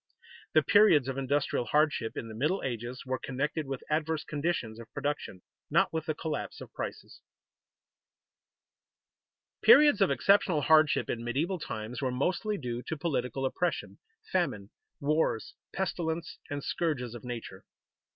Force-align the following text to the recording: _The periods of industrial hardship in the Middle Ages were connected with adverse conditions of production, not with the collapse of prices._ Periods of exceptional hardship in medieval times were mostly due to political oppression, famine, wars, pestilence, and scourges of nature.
_The 0.55 0.65
periods 0.65 1.07
of 1.07 1.19
industrial 1.19 1.65
hardship 1.65 2.17
in 2.17 2.27
the 2.27 2.33
Middle 2.33 2.63
Ages 2.63 3.05
were 3.05 3.19
connected 3.19 3.67
with 3.67 3.83
adverse 3.87 4.23
conditions 4.23 4.79
of 4.79 4.91
production, 4.95 5.43
not 5.69 5.93
with 5.93 6.07
the 6.07 6.15
collapse 6.15 6.59
of 6.59 6.73
prices._ 6.73 7.19
Periods 9.63 10.01
of 10.01 10.09
exceptional 10.09 10.61
hardship 10.61 11.07
in 11.07 11.23
medieval 11.23 11.59
times 11.59 12.01
were 12.01 12.09
mostly 12.09 12.57
due 12.57 12.81
to 12.87 12.97
political 12.97 13.45
oppression, 13.45 13.99
famine, 14.31 14.71
wars, 14.99 15.53
pestilence, 15.71 16.39
and 16.49 16.63
scourges 16.63 17.13
of 17.13 17.23
nature. 17.23 17.63